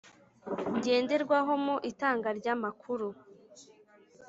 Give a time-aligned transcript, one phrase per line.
[0.75, 3.07] Ngenderwaho mu Itanga ry amakuru